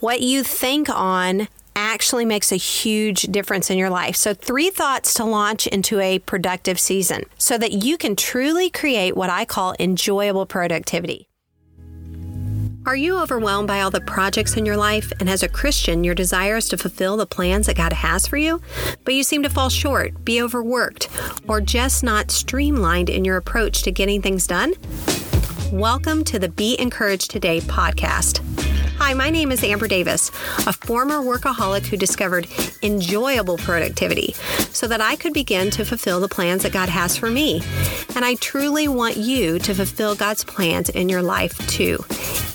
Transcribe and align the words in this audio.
what 0.00 0.20
you 0.20 0.42
think 0.42 0.88
on 0.88 1.48
actually 1.76 2.24
makes 2.24 2.50
a 2.50 2.56
huge 2.56 3.22
difference 3.22 3.70
in 3.70 3.78
your 3.78 3.90
life. 3.90 4.16
So, 4.16 4.34
three 4.34 4.70
thoughts 4.70 5.14
to 5.14 5.24
launch 5.24 5.66
into 5.66 6.00
a 6.00 6.18
productive 6.18 6.80
season 6.80 7.24
so 7.38 7.56
that 7.58 7.72
you 7.72 7.96
can 7.96 8.16
truly 8.16 8.70
create 8.70 9.16
what 9.16 9.30
I 9.30 9.44
call 9.44 9.74
enjoyable 9.78 10.46
productivity. 10.46 11.28
Are 12.86 12.96
you 12.96 13.18
overwhelmed 13.18 13.66
by 13.66 13.80
all 13.80 13.90
the 13.90 14.00
projects 14.00 14.56
in 14.56 14.64
your 14.64 14.76
life? 14.76 15.12
And 15.18 15.28
as 15.28 15.42
a 15.42 15.48
Christian, 15.48 16.04
your 16.04 16.14
desire 16.14 16.56
is 16.56 16.68
to 16.68 16.78
fulfill 16.78 17.16
the 17.16 17.26
plans 17.26 17.66
that 17.66 17.76
God 17.76 17.92
has 17.92 18.28
for 18.28 18.36
you, 18.36 18.60
but 19.04 19.14
you 19.14 19.24
seem 19.24 19.42
to 19.42 19.50
fall 19.50 19.68
short, 19.68 20.24
be 20.24 20.40
overworked, 20.40 21.08
or 21.48 21.60
just 21.60 22.04
not 22.04 22.30
streamlined 22.30 23.10
in 23.10 23.24
your 23.24 23.36
approach 23.36 23.82
to 23.82 23.90
getting 23.90 24.22
things 24.22 24.46
done? 24.46 24.74
Welcome 25.72 26.22
to 26.24 26.38
the 26.38 26.48
Be 26.48 26.80
Encouraged 26.80 27.28
Today 27.28 27.60
podcast. 27.60 28.65
Hi, 28.98 29.12
my 29.12 29.28
name 29.28 29.52
is 29.52 29.62
Amber 29.62 29.88
Davis, 29.88 30.30
a 30.66 30.72
former 30.72 31.16
workaholic 31.16 31.84
who 31.84 31.98
discovered 31.98 32.48
enjoyable 32.82 33.58
productivity 33.58 34.32
so 34.72 34.88
that 34.88 35.02
I 35.02 35.16
could 35.16 35.34
begin 35.34 35.70
to 35.72 35.84
fulfill 35.84 36.18
the 36.18 36.28
plans 36.28 36.62
that 36.62 36.72
God 36.72 36.88
has 36.88 37.14
for 37.14 37.30
me. 37.30 37.62
And 38.14 38.24
I 38.24 38.36
truly 38.36 38.88
want 38.88 39.18
you 39.18 39.58
to 39.58 39.74
fulfill 39.74 40.14
God's 40.14 40.44
plans 40.44 40.88
in 40.88 41.10
your 41.10 41.22
life 41.22 41.58
too. 41.68 42.04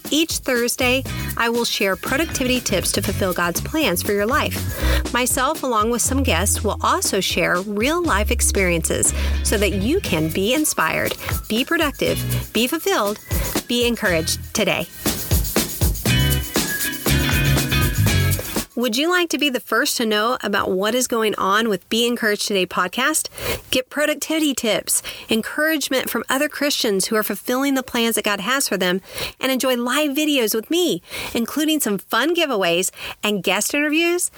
Each 0.09 0.39
Thursday, 0.39 1.03
I 1.37 1.49
will 1.49 1.63
share 1.63 1.95
productivity 1.95 2.59
tips 2.59 2.91
to 2.93 3.03
fulfill 3.03 3.33
God's 3.33 3.61
plans 3.61 4.01
for 4.01 4.11
your 4.11 4.25
life. 4.25 5.13
Myself, 5.13 5.61
along 5.61 5.91
with 5.91 6.01
some 6.01 6.23
guests, 6.23 6.63
will 6.63 6.79
also 6.81 7.21
share 7.21 7.61
real 7.61 8.03
life 8.03 8.31
experiences 8.31 9.13
so 9.43 9.57
that 9.57 9.73
you 9.73 9.99
can 10.01 10.29
be 10.29 10.55
inspired, 10.55 11.13
be 11.47 11.63
productive, 11.63 12.19
be 12.51 12.65
fulfilled, 12.65 13.19
be 13.67 13.87
encouraged 13.87 14.53
today. 14.55 14.87
Would 18.81 18.97
you 18.97 19.11
like 19.11 19.29
to 19.29 19.37
be 19.37 19.49
the 19.49 19.59
first 19.59 19.97
to 19.97 20.07
know 20.07 20.39
about 20.41 20.71
what 20.71 20.95
is 20.95 21.05
going 21.05 21.35
on 21.35 21.69
with 21.69 21.87
Be 21.87 22.07
Encouraged 22.07 22.47
Today 22.47 22.65
podcast? 22.65 23.29
Get 23.69 23.91
productivity 23.91 24.55
tips, 24.55 25.03
encouragement 25.29 26.09
from 26.09 26.23
other 26.29 26.49
Christians 26.49 27.05
who 27.05 27.15
are 27.15 27.21
fulfilling 27.21 27.75
the 27.75 27.83
plans 27.83 28.15
that 28.15 28.25
God 28.25 28.39
has 28.39 28.67
for 28.67 28.77
them, 28.77 28.99
and 29.39 29.51
enjoy 29.51 29.75
live 29.75 30.17
videos 30.17 30.55
with 30.55 30.71
me, 30.71 31.03
including 31.35 31.79
some 31.79 31.99
fun 31.99 32.35
giveaways 32.35 32.89
and 33.21 33.43
guest 33.43 33.75
interviews? 33.75 34.31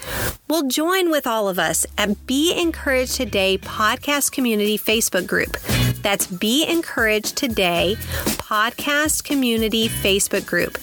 Well, 0.49 0.67
join 0.67 1.09
with 1.09 1.25
all 1.25 1.47
of 1.47 1.57
us 1.57 1.85
at 1.97 2.27
Be 2.27 2.53
Encouraged 2.53 3.15
Today 3.15 3.57
podcast 3.57 4.33
community 4.33 4.77
Facebook 4.77 5.25
group. 5.25 5.55
That's 6.01 6.27
Be 6.27 6.67
Encouraged 6.67 7.37
Today 7.37 7.95
podcast 7.97 9.23
community 9.23 9.87
Facebook 9.87 10.45
group. 10.45 10.77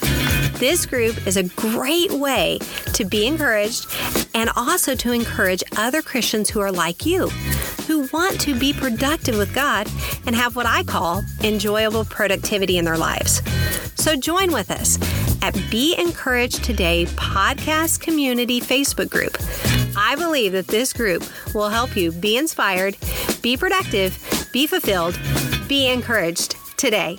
This 0.60 0.84
group 0.84 1.26
is 1.26 1.38
a 1.38 1.44
great 1.44 2.12
way 2.12 2.58
to 2.92 3.06
be 3.06 3.26
encouraged 3.26 3.86
and 4.34 4.50
also 4.56 4.94
to 4.94 5.10
encourage 5.10 5.64
other 5.78 6.02
Christians 6.02 6.50
who 6.50 6.60
are 6.60 6.70
like 6.70 7.06
you, 7.06 7.28
who 7.88 8.06
want 8.12 8.38
to 8.42 8.54
be 8.54 8.74
productive 8.74 9.38
with 9.38 9.54
God 9.54 9.88
and 10.26 10.36
have 10.36 10.56
what 10.56 10.66
I 10.66 10.82
call 10.82 11.22
enjoyable 11.42 12.04
productivity 12.04 12.76
in 12.76 12.84
their 12.84 12.98
lives. 12.98 13.40
So 13.94 14.16
join 14.16 14.52
with 14.52 14.70
us 14.70 14.98
at 15.40 15.58
Be 15.70 15.96
Encouraged 15.98 16.62
Today 16.62 17.06
podcast 17.06 18.00
community 18.00 18.60
Facebook 18.60 19.08
group. 19.08 19.38
I 19.96 20.14
believe 20.14 20.52
that 20.52 20.66
this 20.66 20.92
group 20.92 21.24
will 21.54 21.70
help 21.70 21.96
you 21.96 22.12
be 22.12 22.36
inspired, 22.36 22.98
be 23.40 23.56
productive, 23.56 24.50
be 24.52 24.66
fulfilled, 24.66 25.18
be 25.68 25.88
encouraged 25.88 26.54
today. 26.76 27.18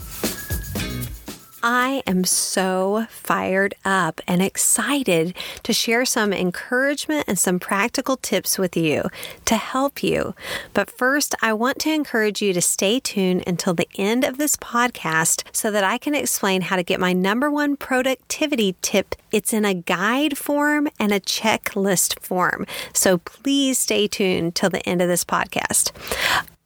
I 1.64 2.02
am 2.08 2.24
so 2.24 3.06
fired 3.10 3.76
up 3.86 4.20
and 4.28 4.42
excited 4.42 5.36
to 5.64 5.74
share 5.74 6.06
some 6.06 6.34
encouragement 6.34 7.26
and 7.28 7.38
some 7.38 7.60
practical 7.60 8.18
tips 8.18 8.58
with 8.58 8.76
you 8.76 9.10
to 9.46 9.56
help 9.56 10.02
you. 10.02 10.34
But 10.74 10.90
first, 10.90 11.36
I 11.42 11.54
want 11.54 11.80
to 11.80 11.94
encourage 11.94 12.42
you 12.42 12.54
to 12.54 12.62
stay 12.62 13.00
tuned 13.00 13.44
until 13.46 13.74
the 13.74 13.88
end 13.96 14.24
of 14.24 14.38
this 14.38 14.56
podcast 14.58 15.44
so 15.52 15.70
that 15.72 15.84
I 15.84 15.98
can 15.98 16.16
explain 16.16 16.62
how 16.62 16.76
to 16.76 16.84
get 16.84 17.00
my 17.00 17.14
number 17.14 17.52
one 17.52 17.78
productivity 17.78 18.76
tip. 18.82 19.16
It's 19.32 19.54
in 19.54 19.66
a 19.66 19.74
guide 19.74 20.38
form 20.38 20.88
and 21.00 21.12
a 21.12 21.20
checklist 21.20 22.20
form. 22.20 22.66
So 22.94 23.20
please 23.20 23.78
stay 23.78 24.08
tuned 24.08 24.56
till 24.56 24.70
the 24.70 24.88
end 24.88 25.02
of 25.02 25.08
this 25.08 25.24
podcast. 25.24 25.92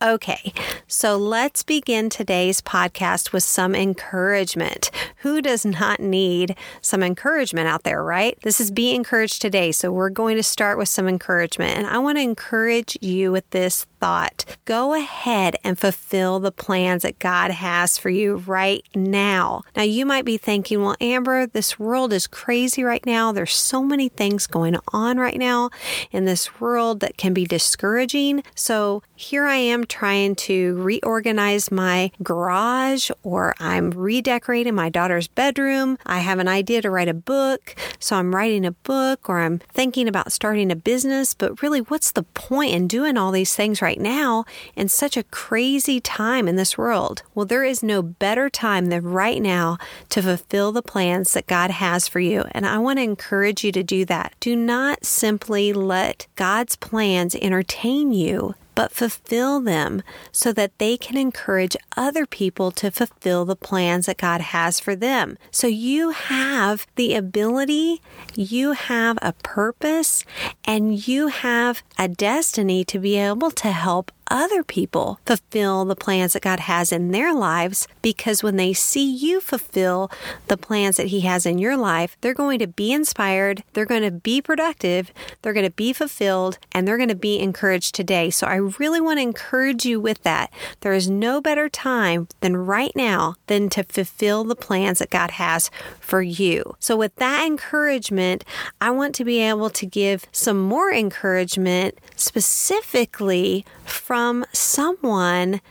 Okay, 0.06 0.54
so 0.86 1.18
let's 1.18 1.64
begin 1.64 2.12
today's 2.12 2.62
podcast 2.62 3.34
with 3.34 3.42
some 3.42 3.74
encouragement. 3.74 4.92
Who 5.18 5.42
does 5.42 5.66
not 5.66 6.00
need 6.00 6.56
some 6.80 7.02
encouragement 7.02 7.68
out 7.68 7.82
there, 7.82 8.04
right? 8.04 8.38
This 8.44 8.62
is 8.62 8.70
Be 8.70 8.94
Encouraged 8.94 9.42
today. 9.42 9.72
So 9.72 9.92
we're 9.92 10.12
going 10.12 10.36
to 10.36 10.44
start 10.44 10.78
with 10.78 10.90
some 10.90 11.08
encouragement. 11.08 11.76
And 11.76 11.88
I 11.88 11.98
want 11.98 12.20
to 12.20 12.22
encourage 12.22 12.96
you 13.02 13.32
with 13.32 13.50
this 13.50 13.88
thought. 14.06 14.46
Go 14.66 14.94
ahead 14.94 15.56
and 15.64 15.80
fulfill 15.80 16.40
the 16.40 16.52
plans 16.52 17.02
that 17.02 17.18
God 17.18 17.50
has 17.50 17.98
for 17.98 18.12
you 18.12 18.36
right 18.36 18.86
now. 18.94 19.64
Now, 19.76 19.82
you 19.82 20.06
might 20.06 20.26
be 20.26 20.38
thinking, 20.38 20.84
well, 20.84 20.96
Amber, 21.02 21.48
this 21.48 21.80
world 21.80 22.14
is 22.14 22.28
crazy 22.28 22.84
right 22.84 23.04
now. 23.04 23.32
There's 23.32 23.54
so 23.54 23.82
many 23.82 24.10
things 24.10 24.46
going 24.46 24.78
on 24.94 25.18
right 25.18 25.40
now 25.40 25.72
in 26.12 26.26
this 26.26 26.60
world 26.62 27.00
that 27.00 27.18
can 27.18 27.34
be 27.34 27.46
discouraging. 27.46 28.44
So 28.54 29.02
here 29.16 29.46
I 29.46 29.56
am 29.56 29.86
trying 29.86 30.36
to 30.36 30.76
reorganize 30.76 31.72
my 31.72 32.12
garage 32.22 33.10
or 33.24 33.56
I'm 33.60 33.90
redecorating 33.90 34.76
my 34.76 34.90
daughter's 34.90 35.28
bedroom. 35.28 35.98
I 36.06 36.20
have 36.20 36.38
an 36.38 36.48
idea 36.48 36.84
to 36.84 36.92
write 36.92 37.08
a 37.08 37.16
book. 37.16 37.76
So 37.98 38.18
I'm 38.18 38.36
writing 38.36 38.68
a 38.68 38.72
book 38.72 39.30
or 39.30 39.40
I'm 39.40 39.58
thinking 39.74 40.08
about 40.08 40.32
starting 40.32 40.72
a 40.72 40.76
business. 40.76 41.34
But 41.34 41.64
really, 41.64 41.80
what's 41.80 42.12
the 42.12 42.24
point 42.24 42.76
in 42.76 42.88
doing 42.88 43.18
all 43.18 43.32
these 43.32 43.56
things 43.56 43.82
right 43.82 43.95
now 44.00 44.46
in 44.76 44.90
such 44.90 45.18
a 45.18 45.24
crazy 45.24 46.00
time 46.00 46.48
in 46.48 46.56
this 46.56 46.78
world? 46.78 47.24
Well, 47.34 47.46
there 47.46 47.64
is 47.64 47.84
no 47.84 48.02
better 48.02 48.50
time 48.50 48.88
than 48.88 49.04
right 49.04 49.42
now 49.42 49.78
to 50.10 50.22
fulfill 50.22 50.72
the 50.72 50.82
plans 50.82 51.34
that 51.34 51.48
God 51.48 51.72
has 51.72 52.08
for 52.08 52.20
you. 52.20 52.46
And 52.52 52.66
I 52.66 52.78
want 52.78 53.00
to 53.00 53.04
encourage 53.04 53.64
you 53.64 53.72
to 53.72 53.84
do 53.84 54.06
that. 54.06 54.34
Do 54.40 54.56
not 54.56 55.06
simply 55.06 55.74
let 55.74 56.28
God's 56.36 56.76
plans 56.76 57.36
entertain 57.36 58.12
you 58.12 58.56
but 58.76 58.92
fulfill 58.92 59.62
them 59.62 60.04
so 60.32 60.52
that 60.54 60.78
they 60.78 60.98
can 60.98 61.18
encourage 61.18 61.78
other 61.98 62.26
people 62.26 62.72
to 62.72 62.92
fulfill 62.92 63.46
the 63.46 63.56
plans 63.56 64.06
that 64.06 64.18
God 64.18 64.42
has 64.42 64.80
for 64.80 64.96
them. 64.96 65.38
So 65.50 65.68
you 65.68 66.12
have 66.12 66.86
the 66.96 67.16
ability, 67.16 68.02
you 68.36 68.74
have 68.74 69.18
a 69.22 69.34
purpose, 69.34 70.26
and 70.66 71.08
you 71.08 71.28
have 71.30 71.82
a 71.98 72.08
destiny 72.08 72.84
to 72.86 73.00
be 73.00 73.16
able 73.16 73.52
to 73.52 73.72
help 73.72 74.12
other 74.36 74.64
people 74.64 75.18
fulfill 75.26 75.86
the 75.86 75.96
plans 75.96 76.34
that 76.34 76.44
God 76.44 76.60
has 76.60 76.92
in 76.92 77.12
their 77.12 77.34
lives 77.34 77.88
because 78.02 78.44
when 78.44 78.58
they 78.58 78.74
see 78.74 79.10
you 79.10 79.40
fulfill 79.40 80.12
the 80.48 80.58
plans 80.58 80.98
that 80.98 81.08
He 81.08 81.22
has 81.22 81.46
in 81.46 81.58
your 81.58 81.78
life, 81.78 82.18
they're 82.20 82.34
going 82.34 82.60
to 82.60 82.68
be 82.68 82.92
inspired, 82.92 83.64
they're 83.72 83.86
going 83.86 84.04
to 84.04 84.12
be 84.12 84.42
productive, 84.42 85.14
they're 85.42 85.54
going 85.54 85.66
to 85.66 85.72
be 85.72 85.94
fulfilled, 85.94 86.60
and 86.74 86.86
they're 86.86 86.98
going 86.98 87.08
to 87.08 87.16
be 87.16 87.40
encouraged 87.40 87.96
today. 87.96 88.30
So 88.30 88.46
I 88.46 88.56
really 88.56 89.00
want 89.00 89.20
to 89.20 89.24
encourage 89.24 89.86
you 89.86 90.02
with 90.02 90.22
that. 90.24 90.52
There 90.82 90.94
is 90.94 91.10
no 91.10 91.40
better 91.40 91.70
time 91.70 92.28
than 92.42 92.58
right 92.58 92.92
now 92.94 93.36
than 93.48 93.70
to 93.70 93.84
fulfill 93.84 94.44
the 94.44 94.56
plans 94.56 95.00
that 95.00 95.10
God 95.10 95.32
has 95.32 95.72
for 96.02 96.22
you. 96.22 96.76
So 96.80 96.98
with 96.98 97.16
that 97.16 97.46
encouragement, 97.46 98.44
I 98.82 98.92
want 98.92 99.16
to 99.16 99.24
be 99.24 99.40
able 99.40 99.70
to 99.70 99.86
give 99.86 100.26
some 100.34 100.60
more 100.60 100.92
encouragement 100.92 101.98
specifically 102.18 103.64
from 103.96 104.46
someone 104.52 105.62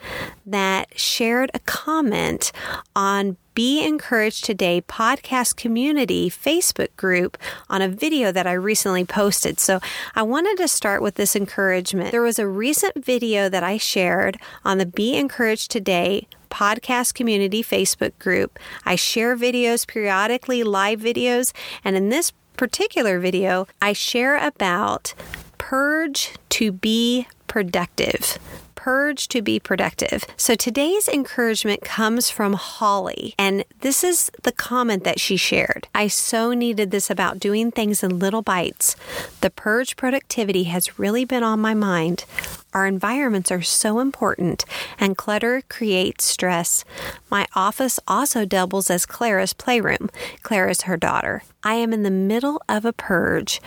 that 0.44 0.98
shared 0.98 1.50
a 1.54 1.58
comment 1.60 2.50
on 2.96 3.36
be 3.54 3.84
Encouraged 3.84 4.44
Today 4.44 4.82
podcast 4.88 5.54
community 5.56 6.28
Facebook 6.28 6.88
group 6.96 7.38
on 7.70 7.82
a 7.82 7.88
video 7.88 8.32
that 8.32 8.46
I 8.46 8.52
recently 8.54 9.04
posted. 9.04 9.60
So 9.60 9.78
I 10.16 10.22
wanted 10.22 10.56
to 10.56 10.66
start 10.66 11.02
with 11.02 11.14
this 11.14 11.36
encouragement. 11.36 12.10
There 12.10 12.22
was 12.22 12.40
a 12.40 12.48
recent 12.48 13.04
video 13.04 13.48
that 13.48 13.62
I 13.62 13.78
shared 13.78 14.38
on 14.64 14.78
the 14.78 14.86
Be 14.86 15.16
Encouraged 15.16 15.70
Today 15.70 16.26
podcast 16.50 17.14
community 17.14 17.62
Facebook 17.62 18.18
group. 18.18 18.58
I 18.84 18.96
share 18.96 19.36
videos 19.36 19.86
periodically, 19.86 20.64
live 20.64 21.00
videos, 21.00 21.52
and 21.84 21.96
in 21.96 22.08
this 22.08 22.32
particular 22.56 23.20
video, 23.20 23.66
I 23.80 23.92
share 23.92 24.36
about 24.36 25.14
purge 25.58 26.34
to 26.50 26.72
be 26.72 27.26
productive 27.54 28.40
purge 28.84 29.28
to 29.28 29.40
be 29.40 29.58
productive. 29.58 30.26
So 30.36 30.54
today's 30.54 31.08
encouragement 31.08 31.80
comes 31.80 32.28
from 32.28 32.52
Holly, 32.52 33.34
and 33.38 33.64
this 33.80 34.04
is 34.04 34.30
the 34.42 34.52
comment 34.52 35.04
that 35.04 35.18
she 35.18 35.38
shared. 35.38 35.88
I 35.94 36.08
so 36.08 36.52
needed 36.52 36.90
this 36.90 37.08
about 37.08 37.38
doing 37.38 37.70
things 37.70 38.02
in 38.02 38.18
little 38.18 38.42
bites. 38.42 38.94
The 39.40 39.48
purge 39.48 39.96
productivity 39.96 40.64
has 40.64 40.98
really 40.98 41.24
been 41.24 41.42
on 41.42 41.60
my 41.60 41.72
mind. 41.72 42.26
Our 42.74 42.86
environments 42.86 43.50
are 43.50 43.62
so 43.62 44.00
important, 44.00 44.66
and 44.98 45.16
clutter 45.16 45.62
creates 45.70 46.24
stress. 46.24 46.84
My 47.30 47.46
office 47.54 47.98
also 48.06 48.44
doubles 48.44 48.90
as 48.90 49.06
Clara's 49.06 49.54
playroom. 49.54 50.10
Clara's 50.42 50.82
her 50.82 50.98
daughter. 50.98 51.42
I 51.62 51.74
am 51.74 51.94
in 51.94 52.02
the 52.02 52.10
middle 52.10 52.60
of 52.68 52.84
a 52.84 52.92
purge, 52.92 53.62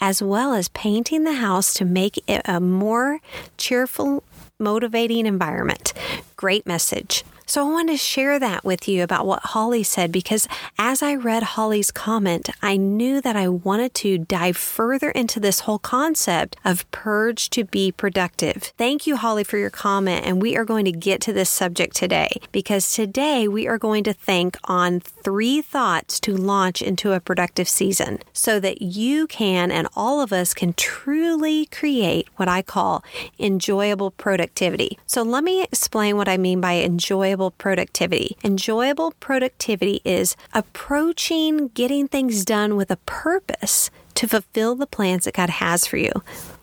as 0.00 0.22
well 0.22 0.52
as 0.52 0.68
painting 0.68 1.24
the 1.24 1.40
house 1.42 1.74
to 1.74 1.84
make 1.84 2.22
it 2.28 2.42
a 2.44 2.60
more 2.60 3.18
cheerful, 3.56 4.22
motivating 4.60 5.26
environment. 5.26 5.92
Great 6.36 6.66
message. 6.66 7.24
So 7.50 7.66
I 7.66 7.68
want 7.68 7.88
to 7.88 7.96
share 7.96 8.38
that 8.38 8.64
with 8.64 8.86
you 8.86 9.02
about 9.02 9.26
what 9.26 9.42
Holly 9.46 9.82
said 9.82 10.12
because 10.12 10.46
as 10.78 11.02
I 11.02 11.16
read 11.16 11.42
Holly's 11.42 11.90
comment, 11.90 12.48
I 12.62 12.76
knew 12.76 13.20
that 13.22 13.34
I 13.34 13.48
wanted 13.48 13.92
to 13.94 14.18
dive 14.18 14.56
further 14.56 15.10
into 15.10 15.40
this 15.40 15.58
whole 15.58 15.80
concept 15.80 16.54
of 16.64 16.88
purge 16.92 17.50
to 17.50 17.64
be 17.64 17.90
productive. 17.90 18.72
Thank 18.78 19.04
you, 19.04 19.16
Holly, 19.16 19.42
for 19.42 19.58
your 19.58 19.68
comment. 19.68 20.24
And 20.24 20.40
we 20.40 20.56
are 20.56 20.64
going 20.64 20.84
to 20.84 20.92
get 20.92 21.20
to 21.22 21.32
this 21.32 21.50
subject 21.50 21.96
today 21.96 22.40
because 22.52 22.92
today 22.92 23.48
we 23.48 23.66
are 23.66 23.78
going 23.78 24.04
to 24.04 24.12
think 24.12 24.56
on 24.66 25.00
three 25.00 25.60
thoughts 25.60 26.20
to 26.20 26.36
launch 26.36 26.80
into 26.80 27.14
a 27.14 27.20
productive 27.20 27.68
season 27.68 28.20
so 28.32 28.60
that 28.60 28.80
you 28.80 29.26
can 29.26 29.72
and 29.72 29.88
all 29.96 30.20
of 30.20 30.32
us 30.32 30.54
can 30.54 30.72
truly 30.74 31.66
create 31.66 32.28
what 32.36 32.46
I 32.46 32.62
call 32.62 33.02
enjoyable 33.40 34.12
productivity. 34.12 35.00
So 35.08 35.22
let 35.22 35.42
me 35.42 35.64
explain 35.64 36.16
what 36.16 36.28
I 36.28 36.36
mean 36.36 36.60
by 36.60 36.74
enjoyable 36.74 37.39
enjoyable 37.40 37.50
productivity. 37.52 38.36
Enjoyable 38.44 39.12
productivity 39.12 40.02
is 40.04 40.36
approaching 40.52 41.68
getting 41.68 42.06
things 42.06 42.44
done 42.44 42.76
with 42.76 42.90
a 42.90 42.98
purpose 43.06 43.90
to 44.14 44.28
fulfill 44.28 44.74
the 44.74 44.86
plans 44.86 45.24
that 45.24 45.34
God 45.34 45.48
has 45.48 45.86
for 45.86 45.96
you 45.96 46.12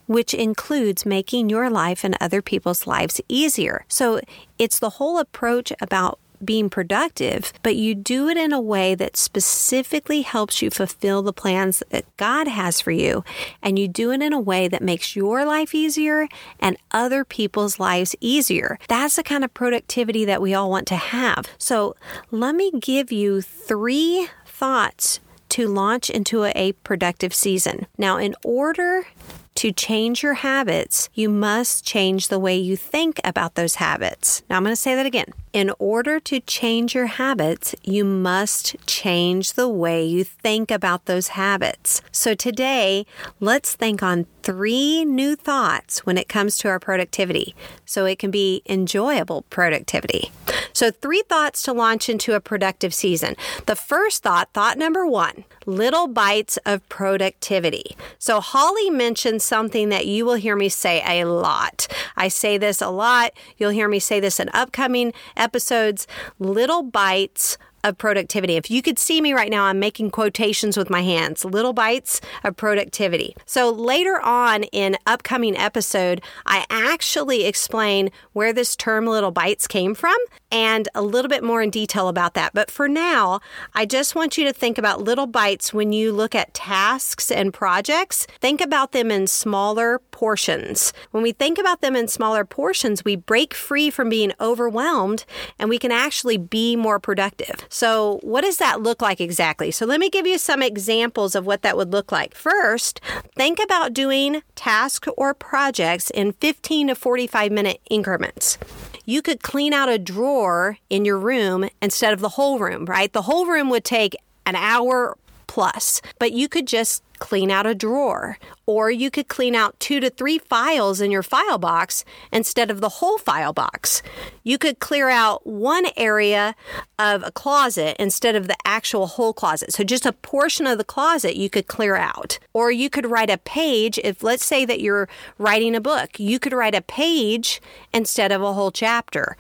which 0.06 0.34
includes 0.34 1.06
making 1.06 1.50
your 1.50 1.70
life 1.70 2.06
and 2.06 2.16
other 2.22 2.42
people's 2.42 2.88
lives 2.88 3.20
easier. 3.28 3.84
So 3.90 4.22
it's 4.58 4.80
the 4.80 4.92
whole 4.92 5.20
approach 5.20 5.74
about 5.82 6.18
being 6.44 6.70
productive, 6.70 7.54
but 7.64 7.76
you 7.76 7.96
do 7.96 8.30
it 8.30 8.38
in 8.38 8.54
a 8.54 8.62
way 8.62 8.96
that 8.96 9.18
specifically 9.18 10.22
helps 10.22 10.62
you 10.62 10.70
fulfill 10.70 11.22
the 11.22 11.34
plans 11.34 11.84
that 11.90 12.06
God 12.18 12.48
has 12.48 12.82
for 12.82 12.92
you. 12.92 13.24
And 13.62 13.78
you 13.78 13.88
do 13.88 14.12
it 14.12 14.22
in 14.22 14.34
a 14.34 14.40
way 14.40 14.68
that 14.68 14.82
makes 14.82 15.16
your 15.16 15.46
life 15.46 15.74
easier 15.74 16.28
and 16.60 16.78
other 16.92 17.24
people's 17.24 17.80
lives 17.80 18.16
easier. 18.20 18.78
That's 18.88 19.16
the 19.16 19.24
kind 19.24 19.44
of 19.44 19.54
productivity 19.54 20.26
that 20.26 20.42
we 20.42 20.54
all 20.54 20.70
want 20.70 20.88
to 20.88 20.96
have. 20.96 21.50
So 21.58 21.96
let 22.32 22.56
me 22.56 22.72
give 22.80 23.12
you 23.12 23.42
three 23.42 24.28
thoughts 24.46 25.20
to 25.50 25.68
launch 25.68 26.10
into 26.10 26.44
a 26.44 26.74
productive 26.84 27.34
season. 27.34 27.88
Now, 27.98 28.18
in 28.18 28.36
order 28.44 29.08
to 29.56 29.72
change 29.72 30.22
your 30.22 30.36
habits, 30.36 31.10
you 31.14 31.30
must 31.30 31.84
change 31.84 32.28
the 32.28 32.38
way 32.38 32.56
you 32.56 32.76
think 32.76 33.20
about 33.24 33.56
those 33.56 33.76
habits. 33.76 34.44
Now, 34.50 34.58
I'm 34.58 34.64
going 34.64 34.72
to 34.72 34.82
say 34.82 34.94
that 34.94 35.06
again. 35.06 35.34
In 35.54 35.72
order 35.80 36.20
to 36.20 36.42
change 36.42 36.94
your 36.94 37.06
habits, 37.06 37.74
you 37.82 38.04
must 38.04 38.76
change 38.86 39.54
the 39.54 39.70
way 39.70 40.04
you 40.04 40.24
think 40.24 40.70
about 40.70 41.06
those 41.06 41.30
habits. 41.30 42.02
So, 42.12 42.36
today, 42.36 43.06
let's 43.40 43.74
think 43.74 44.04
on 44.04 44.26
three 44.44 45.04
new 45.04 45.36
thoughts 45.36 46.06
when 46.06 46.18
it 46.18 46.30
comes 46.30 46.58
to 46.58 46.68
our 46.68 46.80
productivity 46.80 47.56
so 47.86 48.06
it 48.06 48.20
can 48.20 48.32
be 48.32 48.62
enjoyable 48.66 49.44
productivity. 49.50 50.32
So, 50.74 50.92
three 50.92 51.24
thoughts 51.28 51.64
to 51.64 51.74
launch 51.74 52.08
into 52.10 52.34
a 52.34 52.40
productive 52.40 52.94
season. 52.94 53.36
The 53.66 53.76
first 53.76 54.24
thought, 54.24 54.50
thought 54.54 54.78
number 54.78 55.08
one, 55.08 55.44
little 55.66 56.08
bites 56.08 56.58
of 56.66 56.88
productivity. 56.88 57.98
So, 58.20 58.40
Holly 58.42 58.90
mentioned 58.90 59.42
something 59.42 59.90
that 59.90 60.06
you 60.06 60.26
will 60.26 60.36
hear 60.36 60.56
me 60.56 60.70
say 60.70 61.02
a 61.06 61.26
lot. 61.26 61.88
I 62.16 62.28
say 62.28 62.58
this 62.58 62.82
a 62.82 62.90
lot. 62.90 63.32
You'll 63.58 63.72
hear 63.72 63.90
me 63.90 64.00
say 64.00 64.20
this 64.20 64.40
in 64.40 64.50
upcoming 64.54 65.14
episodes. 65.38 66.08
Little 66.40 66.84
bites 66.84 67.58
of 67.84 67.98
productivity. 67.98 68.56
If 68.56 68.70
you 68.70 68.82
could 68.82 69.00
see 69.00 69.22
me 69.22 69.34
right 69.34 69.50
now, 69.50 69.66
I'm 69.66 69.80
making 69.80 70.12
quotations 70.12 70.78
with 70.78 70.90
my 70.90 71.02
hands, 71.02 71.46
little 71.46 71.74
bites 71.74 72.20
of 72.44 72.58
productivity. 72.58 73.36
So 73.46 73.72
later 73.72 74.20
on 74.22 74.64
in 74.64 74.98
upcoming 75.06 75.56
episode, 75.56 76.22
I 76.46 76.66
actually 76.70 77.46
explain 77.46 78.10
where 78.34 78.52
this 78.52 78.76
term 78.76 79.06
little 79.06 79.32
bites 79.32 79.68
came 79.68 79.96
from 79.96 80.18
and 80.52 80.90
a 80.96 81.02
little 81.02 81.30
bit 81.30 81.44
more 81.44 81.62
in 81.62 81.70
detail 81.70 82.08
about 82.08 82.34
that. 82.34 82.54
But 82.54 82.72
for 82.72 82.88
now, 82.88 83.40
I 83.74 83.86
just 83.86 84.16
want 84.16 84.38
you 84.38 84.46
to 84.46 84.54
think 84.54 84.78
about 84.78 85.02
little 85.02 85.28
bites 85.28 85.74
when 85.74 85.94
you 85.94 86.12
look 86.12 86.36
at 86.36 86.54
tasks 86.54 87.32
and 87.32 87.54
projects. 87.54 88.28
Think 88.40 88.60
about 88.60 88.92
them 88.92 89.12
in 89.12 89.28
smaller 89.28 90.00
portions. 90.18 90.94
When 91.12 91.22
we 91.22 91.32
think 91.32 91.60
about 91.60 91.82
them 91.82 91.96
in 91.96 92.08
smaller 92.08 92.44
portions, 92.44 93.06
we 93.06 93.16
break 93.16 93.54
free 93.54 93.92
from 93.92 94.10
being 94.10 94.34
overwhelmed 94.42 95.26
and 95.60 95.70
we 95.70 95.78
can 95.78 95.92
actually 95.92 96.38
be 96.38 96.76
more 96.76 97.00
productive. 97.00 97.68
So, 97.70 98.20
what 98.24 98.42
does 98.42 98.58
that 98.58 98.82
look 98.82 99.00
like 99.00 99.22
exactly? 99.22 99.70
So, 99.70 99.86
let 99.86 100.00
me 100.00 100.10
give 100.10 100.26
you 100.26 100.40
some 100.40 100.64
examples 100.64 101.36
of 101.36 101.46
what 101.46 101.62
that 101.62 101.78
would 101.78 101.92
look 101.92 102.12
like. 102.12 102.34
First, 102.34 103.00
think 103.36 103.60
about 103.64 103.94
doing 103.94 104.42
tasks 104.56 105.08
or 105.16 105.36
projects 105.36 106.10
in 106.10 106.32
15 106.34 106.88
to 106.88 106.96
45 106.96 107.52
minute 107.52 107.80
increments 107.92 108.58
you 109.06 109.22
could 109.22 109.42
clean 109.42 109.72
out 109.72 109.88
a 109.88 109.98
drawer 109.98 110.78
in 110.90 111.06
your 111.06 111.18
room 111.18 111.70
instead 111.82 112.12
of 112.12 112.20
the 112.20 112.28
whole 112.30 112.60
room, 112.60 112.84
right? 112.86 113.14
The 113.14 113.22
whole 113.22 113.46
room 113.46 113.70
would 113.70 113.86
take 113.86 114.18
an 114.46 114.56
hour 114.56 115.16
plus, 115.48 116.02
but 116.20 116.34
you 116.34 116.50
could 116.50 116.68
just 116.68 117.02
clean 117.20 117.52
out 117.52 117.66
a 117.66 117.76
drawer, 117.76 118.38
or 118.66 118.92
you 118.92 119.10
could 119.10 119.28
clean 119.28 119.56
out 119.56 119.80
two 119.80 120.00
to 120.00 120.10
three 120.10 120.38
files 120.38 121.02
in 121.02 121.12
your 121.12 121.24
file 121.24 121.58
box 121.58 122.04
instead 122.32 122.70
of 122.70 122.82
the 122.82 122.90
whole 122.90 123.18
file 123.18 123.54
box. 123.54 124.02
You 124.44 124.58
could 124.58 124.80
clear 124.80 125.10
out 125.10 125.46
one 125.46 125.88
area 125.96 126.56
of 127.00 127.24
a 127.24 127.32
closet 127.32 127.96
instead 128.00 128.36
of 128.36 128.48
the 128.48 128.58
actual 128.66 129.08
whole 129.08 129.34
closet. 129.34 129.74
So 129.74 129.84
just 129.84 130.06
a 130.06 130.12
portion 130.12 130.68
of 130.68 130.78
the 130.78 130.84
closet 130.84 131.36
you 131.36 131.50
could 131.50 131.68
clear 131.68 131.96
out. 131.96 132.40
Or 132.54 132.72
you 132.72 132.90
could 132.90 133.06
write 133.06 133.30
a 133.30 133.38
page. 133.38 134.00
If 134.04 134.24
let's 134.24 134.46
say 134.46 134.66
that 134.66 134.82
you're 134.82 135.08
writing 135.38 135.76
a 135.76 135.82
book, 135.82 136.20
you 136.20 136.40
could 136.40 136.54
write 136.54 136.76
a 136.76 136.82
page 136.82 137.62
instead 137.94 138.32
of 138.32 138.42
a 138.42 138.54
whole 138.54 138.72
chapter 138.72 139.38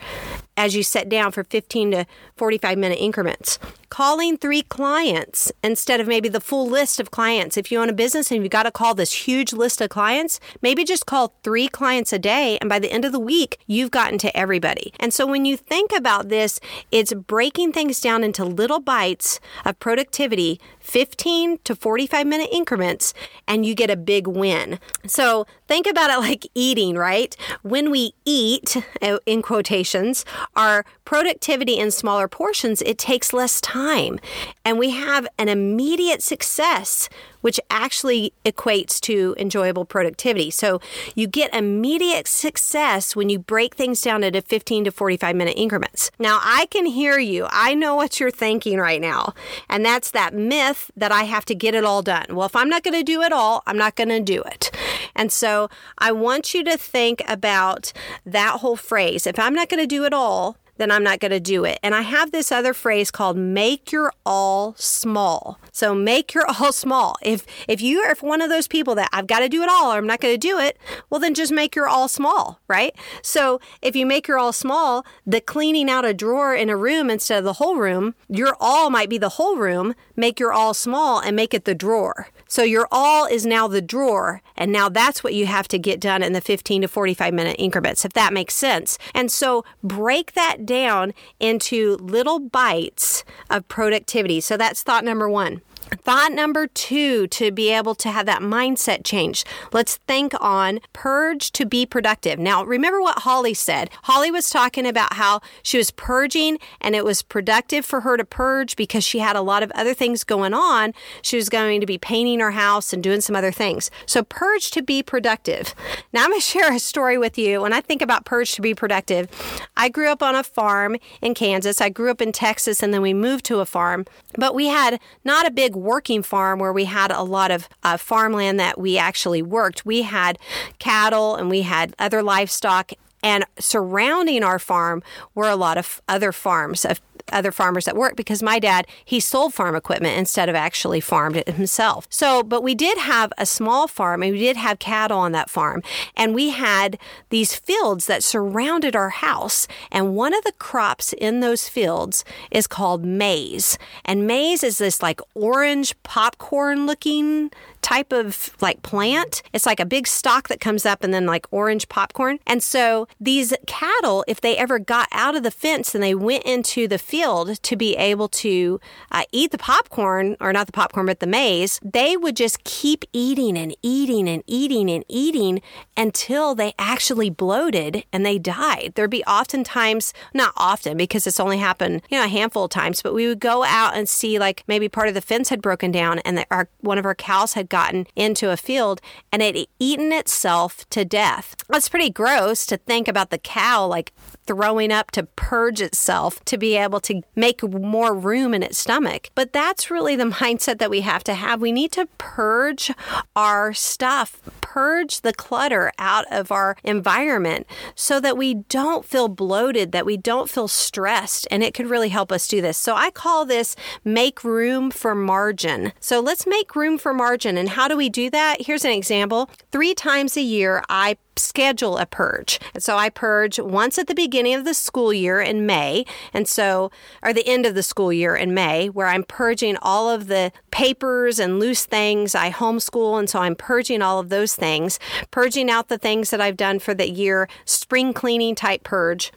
as 0.56 0.76
you 0.76 0.84
set 0.84 1.08
down 1.08 1.32
for 1.32 1.44
15 1.44 1.92
to 1.92 2.06
45 2.36 2.78
minute 2.78 3.00
increments. 3.00 3.60
Calling 3.90 4.38
three 4.38 4.64
clients 4.64 5.52
instead 5.64 6.02
of 6.02 6.08
maybe 6.08 6.30
the 6.30 6.42
full 6.42 6.68
list 6.68 7.00
of 7.00 7.10
clients. 7.10 7.58
If 7.58 7.72
you 7.72 7.80
own 7.80 7.90
a 7.90 7.94
business 7.94 8.32
and 8.32 8.44
you've 8.44 8.52
got 8.52 8.64
to 8.64 8.72
call 8.72 8.94
this 8.94 9.28
huge 9.28 9.54
list 9.54 9.80
of 9.80 9.90
clients, 9.90 10.40
maybe 10.62 10.84
just 10.84 11.06
call 11.06 11.34
three 11.42 11.68
clients 11.68 12.12
a 12.12 12.20
day. 12.20 12.58
And 12.60 12.70
by 12.70 12.80
the 12.80 12.92
end 12.92 13.06
of 13.06 13.12
the 13.12 13.20
week, 13.20 13.60
you've 13.66 13.92
gotten 13.92 14.18
to 14.20 14.38
everybody. 14.38 14.94
And 15.00 15.14
so 15.14 15.26
when 15.26 15.46
you 15.46 15.56
think 15.56 15.92
about 15.96 16.30
this, 16.30 16.60
it's 16.92 17.14
breaking 17.14 17.72
things 17.72 18.02
down 18.02 18.24
into 18.24 18.44
little 18.44 18.80
bites 18.80 19.40
of 19.66 19.80
productivity 19.80 20.60
15 20.88 21.60
to 21.66 21.76
45 21.76 22.26
minute 22.26 22.50
increments 22.52 23.14
and 23.48 23.66
you 23.66 23.76
get 23.76 23.90
a 23.90 23.98
big 23.98 24.26
win. 24.26 24.80
So 25.06 25.46
think 25.68 25.86
about 25.86 26.10
it 26.10 26.20
like 26.20 26.48
eating, 26.56 26.96
right? 26.96 27.36
When 27.62 27.92
we 27.92 28.14
eat, 28.26 28.78
uh, 29.02 29.20
in 29.26 29.42
quotations, 29.42 30.24
our 30.56 30.86
productivity 31.04 31.78
in 31.78 31.92
smaller 31.92 32.28
portions, 32.28 32.82
it 32.84 32.98
takes 32.98 33.34
less 33.34 33.60
time 33.78 34.20
and 34.66 34.80
we 34.80 34.92
have 34.92 35.28
an 35.38 35.50
immediate 35.50 36.22
success 36.22 37.10
which 37.42 37.60
actually 37.70 38.34
equates 38.44 39.00
to 39.00 39.36
enjoyable 39.38 39.86
productivity. 39.86 40.50
So 40.52 40.82
you 41.16 41.28
get 41.28 41.54
immediate 41.54 42.28
success 42.28 43.16
when 43.16 43.30
you 43.30 43.40
break 43.40 43.76
things 43.76 44.02
down 44.02 44.24
into 44.24 44.42
15 44.42 44.86
to 44.86 44.92
45 44.92 45.36
minute 45.36 45.54
increments. 45.56 46.12
Now, 46.20 46.40
I 46.42 46.66
can 46.72 46.86
hear 46.86 47.20
you. 47.20 47.48
I 47.50 47.74
know 47.74 47.96
what 47.96 48.20
you're 48.20 48.32
thinking 48.32 48.80
right 48.80 49.00
now. 49.00 49.34
And 49.70 49.86
that's 49.86 50.12
that 50.12 50.34
myth 50.34 50.92
that 50.98 51.12
I 51.12 51.24
have 51.24 51.46
to 51.46 51.56
get 51.56 51.76
it 51.76 51.86
all 51.86 52.02
done. 52.02 52.26
Well, 52.32 52.48
if 52.48 52.56
I'm 52.56 52.70
not 52.70 52.84
going 52.84 53.00
to 53.00 53.04
do 53.04 53.22
it 53.22 53.32
all, 53.32 53.64
I'm 53.68 53.78
not 53.78 53.96
going 53.96 54.10
to 54.10 54.20
do 54.20 54.42
it. 54.42 54.72
And 55.16 55.32
so 55.32 55.70
I 55.98 56.12
want 56.12 56.54
you 56.54 56.64
to 56.66 56.78
think 56.78 57.24
about 57.28 57.94
that 58.26 58.60
whole 58.60 58.76
phrase. 58.76 59.26
If 59.26 59.40
I'm 59.40 59.54
not 59.54 59.70
going 59.70 59.82
to 59.82 59.88
do 59.88 60.04
it 60.04 60.14
all, 60.14 60.58
then 60.78 60.92
I'm 60.92 61.04
not 61.04 61.20
going 61.20 61.32
to 61.32 61.40
do 61.40 61.66
it. 61.66 61.80
And 61.84 61.94
I 61.94 62.02
have 62.02 62.32
this 62.32 62.52
other 62.52 62.74
phrase 62.74 63.12
called 63.12 63.38
make 63.38 63.92
your 63.92 64.14
all 64.26 64.76
small. 64.78 65.60
So 65.72 65.94
make 65.94 66.34
your 66.34 66.46
all 66.60 66.72
small. 66.72 67.16
If 67.22 67.46
if 67.68 67.82
you 67.82 68.00
are 68.00 68.16
one 68.22 68.42
of 68.42 68.50
those 68.50 68.68
people 68.68 68.96
that 68.96 69.10
I've 69.12 69.28
got 69.28 69.40
to 69.40 69.50
do 69.50 69.62
it 69.62 69.70
all 69.70 69.94
or 69.94 69.98
I'm 69.98 70.08
not 70.08 70.22
going 70.22 70.34
to 70.34 70.38
do 70.38 70.60
it, 70.60 70.78
well 71.10 71.20
then 71.20 71.34
just 71.34 71.52
make 71.52 71.76
your 71.76 71.88
all 71.88 72.08
small, 72.08 72.60
right? 72.68 72.96
So 73.22 73.60
if 73.82 73.96
you 73.96 74.06
make 74.06 74.28
your 74.28 74.40
all 74.40 74.54
small, 74.54 75.06
the 75.26 75.42
cleaning 75.42 75.90
out 75.90 76.06
a 76.06 76.14
drawer 76.14 76.56
in 76.56 76.70
a 76.70 76.78
room 76.78 77.10
instead 77.10 77.40
of 77.40 77.44
the 77.44 77.54
whole 77.54 77.78
room, 77.78 78.16
your 78.30 78.56
all 78.60 78.90
might 78.90 79.10
be 79.10 79.18
the 79.18 79.30
whole 79.30 79.58
room, 79.58 79.94
make 80.16 80.40
your 80.40 80.54
all 80.54 80.74
small 80.74 81.20
and 81.20 81.36
make 81.36 81.54
it 81.54 81.66
the 81.66 81.76
drawer. 81.76 82.30
So 82.48 82.64
your 82.64 82.88
all 82.92 83.26
is 83.26 83.46
now 83.46 83.68
the 83.68 83.82
drawer, 83.82 84.42
and 84.56 84.72
now 84.72 84.90
that's 84.90 85.24
what 85.24 85.34
you 85.34 85.46
have 85.46 85.68
to 85.70 85.80
get 85.80 86.00
done 86.00 86.24
in 86.24 86.34
the 86.34 86.42
15 86.42 86.84
to 86.84 86.88
45 86.88 87.34
minute 87.34 87.56
increments, 87.60 88.06
if 88.06 88.14
that 88.14 88.34
makes 88.34 88.56
sense. 88.56 88.98
And 89.14 89.32
so 89.32 89.66
break 89.84 90.34
that 90.34 90.66
down 90.66 91.14
into 91.40 91.98
little 91.98 92.40
bites 92.40 93.24
of 93.50 93.68
productivity. 93.68 94.42
So 94.42 94.58
that's 94.58 94.84
thought 94.84 95.04
number 95.04 95.30
one. 95.30 95.62
Thought 95.90 96.32
number 96.34 96.68
two 96.68 97.28
to 97.28 97.52
be 97.52 97.72
able 97.72 97.96
to 97.96 98.12
have 98.12 98.26
that 98.26 98.42
mindset 98.42 99.04
change. 99.04 99.46
Let's 99.72 99.98
think 100.08 100.34
on 100.40 100.80
purge 100.94 101.52
to 101.54 101.66
be 101.66 101.86
productive. 101.86 102.40
Now, 102.40 102.64
remember 102.64 103.02
what 103.02 103.20
Holly 103.20 103.54
said. 103.54 103.90
Holly 104.04 104.30
was 104.32 104.50
talking 104.50 104.86
about 104.86 105.14
how 105.14 105.42
she 105.64 105.78
was 105.78 105.92
purging 105.92 106.60
and 106.82 106.96
it 106.96 107.06
was 107.06 107.22
productive 107.22 107.86
for 107.86 108.02
her 108.02 108.18
to 108.18 108.26
purge 108.26 108.76
because 108.76 109.04
she 109.04 109.20
had 109.20 109.36
a 109.36 109.42
lot 109.42 109.64
of 109.64 109.72
other 109.72 109.94
things 109.94 110.24
going 110.24 110.54
on. 110.54 110.94
She 111.22 111.38
was 111.38 111.50
going 111.50 111.80
to 111.80 111.88
be 111.88 111.98
painting 111.98 112.40
her 112.40 112.52
house 112.52 112.92
and 112.92 113.02
doing 113.02 113.22
some 113.22 113.36
other 113.36 113.52
things. 113.52 113.90
So, 114.06 114.24
purge 114.24 114.72
to 114.72 114.82
be 114.82 115.02
productive. 115.02 115.74
Now, 116.12 116.24
I'm 116.24 116.30
going 116.30 116.42
to 116.42 116.46
share 116.46 116.74
a 116.74 116.80
story 116.80 117.18
with 117.18 117.38
you. 117.38 117.62
When 117.62 117.74
I 117.74 117.82
think 117.82 118.02
about 118.02 118.26
purge 118.26 118.54
to 118.56 118.62
be 118.62 118.76
productive, 118.76 119.28
I 119.76 119.90
grew 119.90 120.10
up 120.10 120.22
on 120.22 120.36
a 120.36 120.44
farm 120.44 120.98
in 121.22 121.34
Kansas. 121.34 121.80
I 121.82 121.90
grew 121.90 122.12
up 122.12 122.22
in 122.22 122.32
Texas 122.32 122.84
and 122.84 122.94
then 122.94 123.02
we 123.02 123.14
moved 123.14 123.46
to 123.46 123.60
a 123.60 123.66
farm, 123.66 124.06
but 124.38 124.54
we 124.54 124.68
had 124.68 125.00
not 125.24 125.48
a 125.48 125.52
big 125.52 125.76
working 125.78 126.24
farm 126.24 126.60
where 126.60 126.74
we 126.74 126.86
had 126.86 127.12
a 127.12 127.24
lot 127.24 127.52
of 127.52 127.70
uh, 127.84 127.98
farmland 127.98 128.60
that 128.60 128.80
we 128.80 128.98
actually 128.98 129.42
worked. 129.42 129.86
We 129.86 130.04
had 130.04 130.38
cattle 130.80 131.36
and 131.36 131.50
we 131.50 131.62
had 131.62 131.96
other 132.00 132.22
livestock. 132.24 132.92
And 133.24 133.46
surrounding 133.60 134.44
our 134.44 134.60
farm 134.60 135.02
were 135.34 135.50
a 135.50 135.56
lot 135.56 135.78
of 135.78 136.02
other 136.08 136.32
farms 136.32 136.86
of 136.86 137.02
other 137.32 137.52
farmers 137.52 137.88
at 137.88 137.96
work 137.96 138.16
because 138.16 138.44
my 138.44 138.60
dad, 138.60 138.88
he 139.04 139.20
sold 139.20 139.54
farm 139.54 139.76
equipment 139.76 140.18
instead 140.18 140.50
of 140.50 140.56
actually 140.56 141.00
farmed 141.00 141.38
it 141.38 141.50
himself. 141.50 142.08
So, 142.10 142.44
but 142.44 142.64
we 142.64 142.76
did 142.76 142.98
have 142.98 143.32
a 143.38 143.46
small 143.46 143.88
farm 143.88 144.24
and 144.24 144.32
we 144.34 144.40
did 144.40 144.58
have 144.58 144.80
cattle 144.80 145.20
on 145.20 145.32
that 145.34 145.50
farm. 145.50 145.82
And 146.16 146.34
we 146.34 146.50
had 146.50 146.98
these 147.30 147.56
fields 147.56 148.06
that 148.08 148.24
surrounded 148.24 148.96
our 148.96 149.10
house. 149.10 149.68
And 149.92 150.16
one 150.16 150.34
of 150.34 150.44
the 150.44 150.54
crops 150.54 151.14
in 151.14 151.40
those 151.40 151.70
fields 151.70 152.24
is 152.52 152.68
called 152.68 153.06
maize. 153.06 153.78
And 154.06 154.28
maize 154.28 154.64
is 154.64 154.78
this 154.78 155.02
like 155.02 155.22
orange 155.36 155.96
popcorn 156.04 156.86
looking 156.86 157.52
type 157.82 158.12
of 158.12 158.56
like 158.60 158.82
plant. 158.82 159.42
It's 159.54 159.66
like 159.66 159.80
a 159.80 159.86
big 159.86 160.08
stalk 160.08 160.50
that 160.50 160.60
comes 160.60 160.86
up 160.86 161.04
and 161.04 161.14
then 161.14 161.26
like 161.26 161.46
orange 161.52 161.88
popcorn. 161.88 162.40
And 162.46 162.62
so 162.62 163.08
these 163.20 163.54
cattle, 163.66 164.26
if 164.28 164.42
they 164.42 164.58
ever 164.58 164.78
got 164.80 165.08
out 165.12 165.36
of 165.36 165.44
the 165.44 165.52
fence 165.52 165.96
and 165.96 166.04
they 166.04 166.16
went 166.16 166.44
into 166.44 166.88
the 166.88 166.98
field 166.98 167.17
to 167.24 167.76
be 167.76 167.96
able 167.96 168.28
to 168.28 168.80
uh, 169.12 169.24
eat 169.32 169.52
the 169.52 169.58
popcorn, 169.58 170.36
or 170.40 170.54
not 170.54 170.66
the 170.66 170.72
popcorn, 170.72 171.06
but 171.06 171.20
the 171.20 171.28
maize, 171.28 171.80
they 171.84 172.16
would 172.16 172.36
just 172.36 172.64
keep 172.64 173.06
eating 173.14 173.58
and 173.58 173.76
eating 173.82 174.28
and 174.28 174.44
eating 174.48 174.90
and 174.90 175.04
eating 175.08 175.62
until 175.96 176.56
they 176.56 176.74
actually 176.78 177.30
bloated 177.30 178.04
and 178.14 178.26
they 178.26 178.38
died. 178.38 178.94
There'd 178.96 179.10
be 179.10 179.24
oftentimes, 179.24 180.14
not 180.34 180.54
often 180.56 180.98
because 180.98 181.28
it's 181.28 181.40
only 181.40 181.58
happened, 181.58 182.02
you 182.10 182.18
know, 182.18 182.26
a 182.26 182.30
handful 182.30 182.66
of 182.66 182.72
times, 182.72 183.02
but 183.02 183.14
we 183.14 183.28
would 183.28 183.40
go 183.40 183.64
out 183.64 183.96
and 183.96 184.08
see 184.08 184.40
like 184.40 184.64
maybe 184.68 184.90
part 184.90 185.08
of 185.08 185.14
the 185.14 185.22
fence 185.22 185.50
had 185.50 185.62
broken 185.62 185.92
down 185.92 186.20
and 186.20 186.38
the, 186.38 186.46
our, 186.52 186.70
one 186.82 186.98
of 186.98 187.06
our 187.06 187.16
cows 187.16 187.54
had 187.54 187.70
gotten 187.70 188.06
into 188.16 188.52
a 188.52 188.58
field 188.58 189.02
and 189.32 189.42
it 189.42 189.68
eaten 189.80 190.12
itself 190.12 190.88
to 190.90 191.04
death. 191.04 191.56
It's 191.70 191.90
pretty 191.90 192.10
gross 192.10 192.66
to 192.68 192.78
think 192.78 193.08
about 193.08 193.30
the 193.30 193.38
cow 193.38 193.86
like 193.86 194.14
throwing 194.48 194.92
up 194.92 195.12
to 195.12 195.24
purge 195.24 195.82
itself 195.82 196.44
to 196.46 196.58
be 196.58 196.76
able 196.76 197.02
to 197.02 197.22
make 197.36 197.62
more 197.62 198.16
room 198.16 198.54
in 198.54 198.64
its 198.64 198.78
stomach. 198.80 199.30
But 199.36 199.54
that's 199.54 199.92
really 199.92 200.16
the 200.16 200.24
mindset 200.38 200.80
that 200.80 200.90
we 200.90 201.02
have 201.02 201.24
to 201.26 201.34
have. 201.34 201.62
We 201.62 201.72
need 201.72 201.92
to 201.94 202.08
purge 202.18 202.92
our 203.36 203.74
stuff, 203.74 204.42
purge 204.62 205.22
the 205.22 205.34
clutter 205.34 205.92
out 206.00 206.26
of 206.32 206.52
our 206.52 206.78
environment 206.84 207.68
so 207.94 208.20
that 208.20 208.38
we 208.38 208.54
don't 208.54 209.06
feel 209.06 209.28
bloated, 209.28 209.92
that 209.92 210.06
we 210.06 210.18
don't 210.18 210.50
feel 210.50 210.68
stressed. 210.68 211.48
And 211.52 211.64
it 211.64 211.74
could 211.74 211.88
really 211.88 212.10
help 212.10 212.32
us 212.32 212.48
do 212.48 212.62
this. 212.62 212.78
So 212.78 212.96
I 212.96 213.12
call 213.12 213.46
this 213.46 213.76
make 214.04 214.44
room 214.44 214.92
for 214.92 215.14
margin. 215.14 215.92
So 216.00 216.20
let's 216.20 216.48
make 216.48 216.76
room 216.76 216.98
for 216.98 217.14
margin. 217.14 217.58
And 217.58 217.70
how 217.70 217.88
do 217.88 217.98
we 217.98 218.10
do 218.10 218.30
that? 218.30 218.62
Here's 218.62 218.86
an 218.86 218.92
example. 218.92 219.50
Three 219.72 219.94
times 219.94 220.38
a 220.38 220.42
year, 220.42 220.84
I 220.90 221.18
schedule 221.38 221.98
a 221.98 222.06
purge. 222.06 222.60
And 222.74 222.84
so 222.84 222.98
I 222.98 223.10
purge 223.10 223.60
once 223.60 223.98
at 223.98 224.08
the 224.08 224.16
beginning 224.16 224.56
of 224.56 224.66
the 224.66 224.74
school 224.74 225.14
year 225.14 225.40
in 225.40 225.66
May, 225.66 226.06
and 226.34 226.48
so, 226.48 226.92
or 227.24 227.34
the 227.34 227.48
end 227.48 227.66
of 227.66 227.76
the 227.76 227.84
school 227.84 228.12
year 228.12 228.36
in 228.36 228.54
May, 228.54 228.90
where 228.90 229.08
I'm 229.08 229.24
purging 229.24 229.78
all 229.82 230.10
of 230.10 230.28
the 230.28 230.52
papers 230.72 231.40
and 231.40 231.60
loose 231.60 231.86
things. 231.86 232.36
I 232.36 232.52
homeschool, 232.52 233.18
and 233.20 233.30
so 233.30 233.40
I'm 233.40 233.56
purging 233.56 234.02
all 234.02 234.20
of 234.20 234.30
those 234.30 234.56
things, 234.56 235.00
purging 235.32 235.70
out 235.70 235.88
the 235.88 235.98
things 235.98 236.30
that 236.30 236.42
I've 236.42 236.58
done 236.58 236.80
for 236.80 236.94
the 236.94 237.10
year, 237.10 237.48
spring 237.66 238.14
cleaning 238.14 238.56
type 238.56 238.84
purge. 238.84 239.32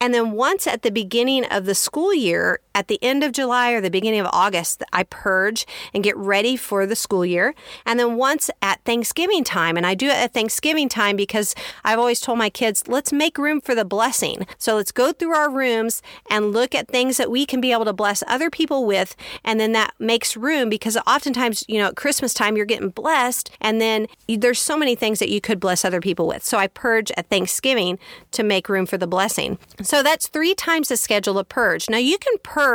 And 0.00 0.14
then 0.14 0.32
once 0.32 0.66
at 0.66 0.82
the 0.82 0.90
beginning 0.90 1.44
of 1.44 1.64
the 1.64 1.74
school 1.74 2.14
year, 2.14 2.60
at 2.78 2.86
the 2.86 3.02
end 3.02 3.24
of 3.24 3.32
July 3.32 3.72
or 3.72 3.80
the 3.80 3.90
beginning 3.90 4.20
of 4.20 4.28
August, 4.32 4.84
I 4.92 5.02
purge 5.02 5.66
and 5.92 6.04
get 6.04 6.16
ready 6.16 6.56
for 6.56 6.86
the 6.86 6.94
school 6.94 7.26
year. 7.26 7.56
And 7.84 7.98
then 7.98 8.14
once 8.14 8.50
at 8.62 8.80
Thanksgiving 8.84 9.42
time, 9.42 9.76
and 9.76 9.84
I 9.84 9.96
do 9.96 10.06
it 10.06 10.14
at 10.14 10.32
Thanksgiving 10.32 10.88
time 10.88 11.16
because 11.16 11.56
I've 11.84 11.98
always 11.98 12.20
told 12.20 12.38
my 12.38 12.50
kids, 12.50 12.86
let's 12.86 13.12
make 13.12 13.36
room 13.36 13.60
for 13.60 13.74
the 13.74 13.84
blessing. 13.84 14.46
So 14.58 14.76
let's 14.76 14.92
go 14.92 15.12
through 15.12 15.34
our 15.34 15.50
rooms 15.50 16.02
and 16.30 16.52
look 16.52 16.72
at 16.72 16.86
things 16.86 17.16
that 17.16 17.32
we 17.32 17.44
can 17.46 17.60
be 17.60 17.72
able 17.72 17.84
to 17.84 17.92
bless 17.92 18.22
other 18.28 18.48
people 18.48 18.86
with. 18.86 19.16
And 19.44 19.58
then 19.58 19.72
that 19.72 19.92
makes 19.98 20.36
room 20.36 20.68
because 20.68 20.96
oftentimes, 21.04 21.64
you 21.66 21.78
know, 21.78 21.88
at 21.88 21.96
Christmas 21.96 22.32
time, 22.32 22.56
you're 22.56 22.64
getting 22.64 22.90
blessed. 22.90 23.50
And 23.60 23.80
then 23.80 24.06
there's 24.28 24.60
so 24.60 24.76
many 24.76 24.94
things 24.94 25.18
that 25.18 25.30
you 25.30 25.40
could 25.40 25.58
bless 25.58 25.84
other 25.84 26.00
people 26.00 26.28
with. 26.28 26.44
So 26.44 26.58
I 26.58 26.68
purge 26.68 27.10
at 27.16 27.28
Thanksgiving 27.28 27.98
to 28.30 28.44
make 28.44 28.68
room 28.68 28.86
for 28.86 28.98
the 28.98 29.08
blessing. 29.08 29.58
So 29.82 30.04
that's 30.04 30.28
three 30.28 30.54
times 30.54 30.90
the 30.90 30.96
schedule 30.96 31.40
of 31.40 31.48
purge. 31.48 31.90
Now 31.90 31.98
you 31.98 32.18
can 32.18 32.34
purge 32.44 32.67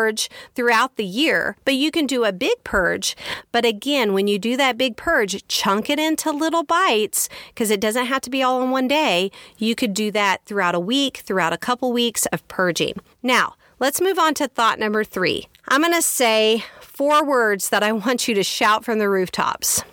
throughout 0.55 0.95
the 0.95 1.05
year, 1.05 1.55
but 1.65 1.75
you 1.75 1.91
can 1.91 2.05
do 2.05 2.23
a 2.23 2.31
big 2.31 2.63
purge. 2.63 3.15
But 3.51 3.65
again, 3.65 4.13
when 4.13 4.27
you 4.27 4.39
do 4.39 4.57
that 4.57 4.77
big 4.77 4.97
purge, 4.97 5.47
chunk 5.47 5.89
it 5.89 5.99
into 5.99 6.31
little 6.31 6.63
bites 6.63 7.29
because 7.49 7.69
it 7.69 7.79
doesn't 7.79 8.05
have 8.07 8.21
to 8.21 8.29
be 8.29 8.41
all 8.43 8.61
in 8.61 8.71
one 8.71 8.87
day. 8.87 9.31
You 9.57 9.75
could 9.75 9.93
do 9.93 10.11
that 10.11 10.45
throughout 10.45 10.75
a 10.75 10.79
week, 10.79 11.17
throughout 11.17 11.53
a 11.53 11.57
couple 11.57 11.91
weeks 11.91 12.25
of 12.27 12.47
purging. 12.47 12.95
Now, 13.21 13.55
let's 13.79 14.01
move 14.01 14.19
on 14.19 14.33
to 14.35 14.47
thought 14.47 14.79
number 14.79 15.03
three. 15.03 15.47
I'm 15.67 15.81
going 15.81 15.93
to 15.93 16.01
say 16.01 16.63
four 16.81 17.25
words 17.25 17.69
that 17.69 17.83
I 17.83 17.91
want 17.91 18.27
you 18.27 18.35
to 18.35 18.43
shout 18.43 18.85
from 18.85 18.99
the 18.99 19.09
rooftops. 19.09 19.83